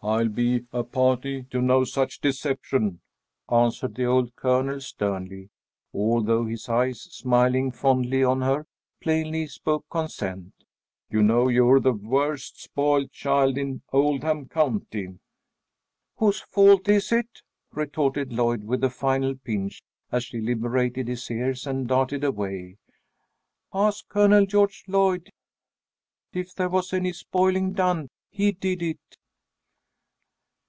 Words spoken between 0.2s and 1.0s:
be a